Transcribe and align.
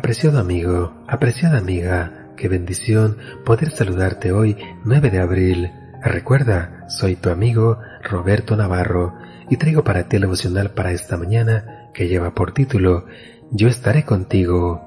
Apreciado 0.00 0.38
amigo, 0.38 0.94
apreciada 1.06 1.58
amiga, 1.58 2.32
qué 2.34 2.48
bendición 2.48 3.18
poder 3.44 3.70
saludarte 3.70 4.32
hoy 4.32 4.56
9 4.82 5.10
de 5.10 5.20
abril. 5.20 5.70
Recuerda, 6.02 6.86
soy 6.88 7.16
tu 7.16 7.28
amigo 7.28 7.76
Roberto 8.02 8.56
Navarro 8.56 9.14
y 9.50 9.58
traigo 9.58 9.84
para 9.84 10.08
ti 10.08 10.16
el 10.16 10.22
devocional 10.22 10.70
para 10.70 10.92
esta 10.92 11.18
mañana 11.18 11.90
que 11.92 12.08
lleva 12.08 12.34
por 12.34 12.54
título 12.54 13.04
Yo 13.50 13.68
estaré 13.68 14.06
contigo. 14.06 14.80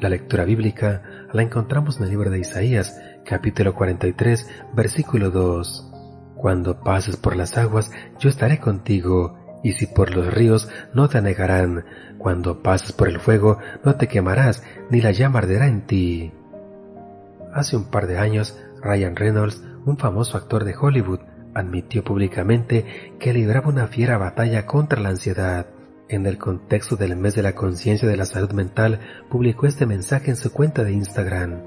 La 0.00 0.08
lectura 0.08 0.46
bíblica 0.46 1.02
la 1.34 1.42
encontramos 1.42 1.98
en 1.98 2.04
el 2.04 2.10
libro 2.10 2.30
de 2.30 2.38
Isaías, 2.38 2.98
capítulo 3.26 3.74
43, 3.74 4.48
versículo 4.74 5.30
2. 5.30 5.92
Cuando 6.34 6.80
pases 6.80 7.18
por 7.18 7.36
las 7.36 7.58
aguas, 7.58 7.90
yo 8.18 8.30
estaré 8.30 8.58
contigo, 8.58 9.36
y 9.66 9.72
si 9.72 9.88
por 9.88 10.14
los 10.14 10.32
ríos 10.32 10.68
no 10.94 11.08
te 11.08 11.18
anegarán, 11.18 11.84
cuando 12.18 12.62
pases 12.62 12.92
por 12.92 13.08
el 13.08 13.18
fuego 13.18 13.58
no 13.84 13.96
te 13.96 14.06
quemarás, 14.06 14.62
ni 14.90 15.00
la 15.00 15.10
llama 15.10 15.40
arderá 15.40 15.66
en 15.66 15.80
ti. 15.88 16.32
Hace 17.52 17.76
un 17.76 17.90
par 17.90 18.06
de 18.06 18.16
años, 18.16 18.56
Ryan 18.80 19.16
Reynolds, 19.16 19.64
un 19.84 19.98
famoso 19.98 20.38
actor 20.38 20.62
de 20.62 20.76
Hollywood, 20.80 21.18
admitió 21.52 22.04
públicamente 22.04 23.16
que 23.18 23.32
libraba 23.32 23.68
una 23.68 23.88
fiera 23.88 24.18
batalla 24.18 24.66
contra 24.66 25.00
la 25.00 25.08
ansiedad. 25.08 25.66
En 26.08 26.26
el 26.26 26.38
contexto 26.38 26.94
del 26.94 27.16
mes 27.16 27.34
de 27.34 27.42
la 27.42 27.56
conciencia 27.56 28.06
de 28.06 28.16
la 28.16 28.24
salud 28.24 28.52
mental, 28.52 29.00
publicó 29.28 29.66
este 29.66 29.84
mensaje 29.84 30.30
en 30.30 30.36
su 30.36 30.52
cuenta 30.52 30.84
de 30.84 30.92
Instagram. 30.92 31.62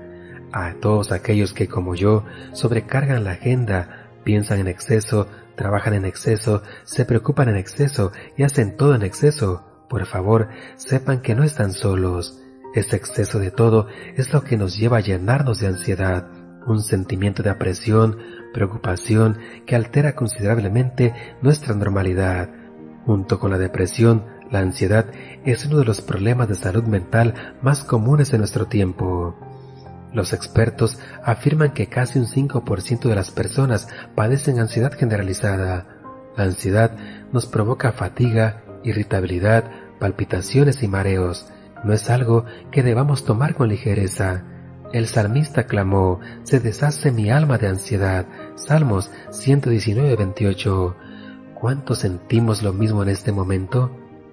A 0.54 0.74
todos 0.76 1.12
aquellos 1.12 1.52
que, 1.52 1.68
como 1.68 1.96
yo, 1.96 2.24
sobrecargan 2.54 3.26
la 3.26 3.32
agenda, 3.32 3.99
piensan 4.24 4.60
en 4.60 4.68
exceso, 4.68 5.28
trabajan 5.56 5.94
en 5.94 6.06
exceso, 6.06 6.64
se 6.84 7.06
preocupan 7.06 7.50
en 7.50 7.58
exceso 7.58 8.12
y 8.38 8.44
hacen 8.44 8.78
todo 8.78 8.96
en 8.96 9.04
exceso, 9.04 9.66
por 9.90 10.06
favor, 10.06 10.50
sepan 10.76 11.22
que 11.22 11.36
no 11.36 11.44
están 11.44 11.74
solos. 11.74 12.40
Ese 12.76 12.96
exceso 12.96 13.40
de 13.40 13.52
todo 13.52 13.88
es 14.16 14.32
lo 14.32 14.44
que 14.44 14.56
nos 14.56 14.78
lleva 14.78 14.98
a 14.98 15.02
llenarnos 15.02 15.60
de 15.60 15.68
ansiedad, 15.68 16.28
un 16.68 16.82
sentimiento 16.82 17.42
de 17.42 17.50
apresión, 17.50 18.18
preocupación 18.54 19.40
que 19.66 19.76
altera 19.76 20.16
considerablemente 20.16 21.14
nuestra 21.42 21.74
normalidad. 21.74 22.50
Junto 23.06 23.40
con 23.40 23.50
la 23.50 23.58
depresión, 23.58 24.26
la 24.52 24.60
ansiedad 24.60 25.08
es 25.46 25.66
uno 25.66 25.80
de 25.80 25.86
los 25.86 26.02
problemas 26.02 26.48
de 26.48 26.56
salud 26.56 26.84
mental 26.84 27.56
más 27.62 27.84
comunes 27.84 28.32
en 28.34 28.40
nuestro 28.40 28.68
tiempo. 28.68 29.36
Los 30.14 30.34
expertos 30.34 30.98
afirman 31.24 31.74
que 31.74 31.88
casi 31.88 32.20
un 32.20 32.26
5% 32.26 33.08
de 33.08 33.16
las 33.16 33.32
personas 33.32 33.88
padecen 34.16 34.60
ansiedad 34.60 34.92
generalizada. 34.94 35.86
La 36.36 36.46
ansiedad 36.46 36.96
nos 37.32 37.46
provoca 37.46 37.92
fatiga, 37.92 38.64
irritabilidad, 38.84 39.66
palpitaciones 40.00 40.82
y 40.82 40.88
mareos. 40.88 41.48
No 41.84 41.94
es 41.94 42.10
algo 42.10 42.46
que 42.72 42.84
debamos 42.84 43.24
tomar 43.24 43.54
con 43.54 43.70
ligereza. 43.70 44.44
El 44.92 45.08
salmista 45.08 45.68
clamó, 45.68 46.20
se 46.44 46.60
deshace 46.60 47.12
mi 47.12 47.30
alma 47.30 47.60
de 47.60 47.68
ansiedad. 47.68 48.26
Salmos 48.56 49.12
119, 49.30 50.16
28. 50.16 50.96
¿Cuánto 51.54 51.94
sentimos 51.94 52.64
lo 52.64 52.74
mismo 52.74 53.04
en 53.04 53.10
este 53.10 53.32
momento? 53.32 53.92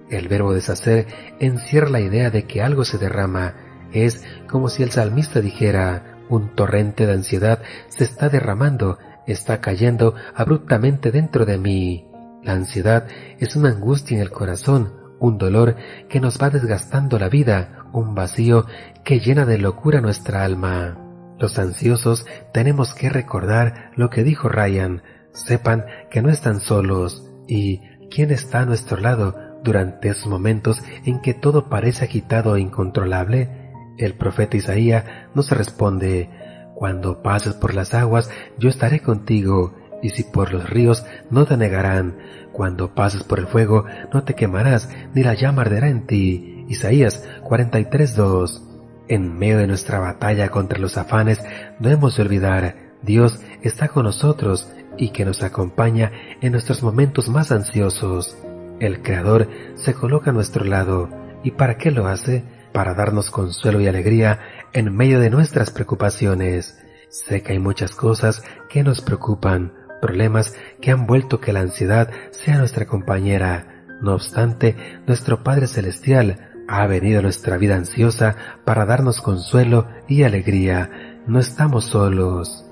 El 0.09 0.27
verbo 0.29 0.53
deshacer 0.53 1.05
encierra 1.39 1.89
la 1.89 1.99
idea 1.99 2.31
de 2.31 2.45
que 2.45 2.63
algo 2.63 2.85
se 2.85 2.97
derrama, 2.97 3.53
es 3.93 4.23
como 4.49 4.69
si 4.69 4.83
el 4.83 4.91
salmista 4.91 5.41
dijera, 5.41 6.17
un 6.29 6.55
torrente 6.55 7.05
de 7.05 7.13
ansiedad 7.13 7.61
se 7.87 8.03
está 8.03 8.29
derramando, 8.29 8.97
está 9.25 9.61
cayendo 9.61 10.15
abruptamente 10.35 11.11
dentro 11.11 11.45
de 11.45 11.57
mí. 11.57 12.07
La 12.43 12.53
ansiedad 12.53 13.07
es 13.39 13.55
una 13.55 13.69
angustia 13.69 14.15
en 14.15 14.21
el 14.21 14.31
corazón, 14.31 14.93
un 15.19 15.37
dolor 15.37 15.75
que 16.09 16.19
nos 16.19 16.41
va 16.41 16.49
desgastando 16.49 17.19
la 17.19 17.29
vida, 17.29 17.87
un 17.93 18.15
vacío 18.15 18.65
que 19.03 19.19
llena 19.19 19.45
de 19.45 19.57
locura 19.57 20.01
nuestra 20.01 20.43
alma. 20.43 20.97
Los 21.39 21.59
ansiosos 21.59 22.25
tenemos 22.53 22.93
que 22.93 23.09
recordar 23.09 23.91
lo 23.95 24.09
que 24.09 24.23
dijo 24.23 24.49
Ryan, 24.49 25.03
sepan 25.33 25.85
que 26.09 26.21
no 26.21 26.29
están 26.29 26.61
solos 26.61 27.29
y 27.47 27.81
quién 28.09 28.31
está 28.31 28.61
a 28.61 28.65
nuestro 28.65 28.97
lado 28.97 29.35
durante 29.63 30.09
esos 30.09 30.27
momentos 30.27 30.81
en 31.05 31.21
que 31.21 31.33
todo 31.33 31.69
parece 31.69 32.05
agitado 32.05 32.55
e 32.55 32.61
incontrolable. 32.61 33.49
El 33.97 34.13
profeta 34.13 34.57
Isaías 34.57 35.05
nos 35.33 35.49
responde, 35.51 36.29
Cuando 36.75 37.23
pases 37.23 37.53
por 37.53 37.73
las 37.73 37.93
aguas, 37.93 38.29
yo 38.57 38.69
estaré 38.69 39.01
contigo, 39.01 39.75
y 40.01 40.09
si 40.09 40.23
por 40.23 40.53
los 40.53 40.69
ríos 40.69 41.05
no 41.31 41.45
te 41.45 41.57
negarán, 41.57 42.17
cuando 42.51 42.93
pases 42.93 43.23
por 43.23 43.39
el 43.39 43.47
fuego 43.47 43.85
no 44.13 44.23
te 44.23 44.35
quemarás, 44.35 44.89
ni 45.13 45.23
la 45.23 45.33
llama 45.33 45.63
arderá 45.63 45.89
en 45.89 46.05
ti. 46.05 46.65
Isaías 46.69 47.27
43.2. 47.43 48.61
En 49.07 49.37
medio 49.37 49.59
de 49.59 49.67
nuestra 49.67 49.99
batalla 49.99 50.49
contra 50.49 50.79
los 50.79 50.97
afanes, 50.97 51.39
no 51.79 51.89
hemos 51.89 52.17
de 52.17 52.23
olvidar, 52.23 52.75
Dios 53.01 53.39
está 53.61 53.87
con 53.87 54.03
nosotros 54.03 54.71
y 54.97 55.09
que 55.09 55.25
nos 55.25 55.43
acompaña 55.43 56.11
en 56.41 56.51
nuestros 56.51 56.83
momentos 56.83 57.29
más 57.29 57.51
ansiosos. 57.51 58.37
El 58.79 59.01
Creador 59.01 59.49
se 59.75 59.93
coloca 59.93 60.31
a 60.31 60.33
nuestro 60.33 60.65
lado. 60.65 61.09
¿Y 61.43 61.51
para 61.51 61.77
qué 61.77 61.91
lo 61.91 62.07
hace? 62.07 62.43
Para 62.73 62.93
darnos 62.93 63.31
consuelo 63.31 63.81
y 63.81 63.87
alegría 63.87 64.39
en 64.73 64.95
medio 64.95 65.19
de 65.19 65.29
nuestras 65.29 65.71
preocupaciones. 65.71 66.77
Sé 67.09 67.41
que 67.41 67.53
hay 67.53 67.59
muchas 67.59 67.95
cosas 67.95 68.43
que 68.69 68.83
nos 68.83 69.01
preocupan, 69.01 69.73
problemas 70.01 70.55
que 70.81 70.91
han 70.91 71.07
vuelto 71.07 71.39
que 71.39 71.53
la 71.53 71.61
ansiedad 71.61 72.09
sea 72.31 72.57
nuestra 72.57 72.85
compañera. 72.85 73.83
No 74.01 74.13
obstante, 74.13 74.75
nuestro 75.07 75.43
Padre 75.43 75.67
Celestial 75.67 76.51
ha 76.67 76.85
venido 76.85 77.19
a 77.19 77.23
nuestra 77.23 77.57
vida 77.57 77.75
ansiosa 77.75 78.35
para 78.65 78.85
darnos 78.85 79.21
consuelo 79.21 79.87
y 80.07 80.23
alegría. 80.23 81.21
No 81.25 81.39
estamos 81.39 81.85
solos. 81.85 82.65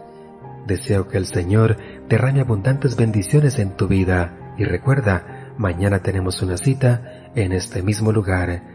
Deseo 0.67 1.07
que 1.07 1.17
el 1.17 1.25
Señor 1.25 1.77
derrame 2.09 2.41
abundantes 2.41 2.95
bendiciones 2.97 3.57
en 3.59 3.77
tu 3.77 3.87
vida 3.87 4.53
y 4.57 4.65
recuerda, 4.65 5.53
mañana 5.57 5.99
tenemos 5.99 6.41
una 6.41 6.57
cita 6.57 7.31
en 7.35 7.53
este 7.53 7.81
mismo 7.81 8.11
lugar 8.11 8.74